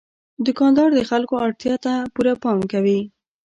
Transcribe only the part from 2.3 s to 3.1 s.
پام کوي.